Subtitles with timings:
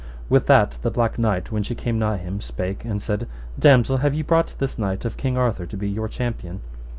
[0.29, 3.27] With that the Black Knight, when she came nigh him, spake and said,
[3.59, 6.61] Damosel, have ye brought this knight of King Arthur to be your champion?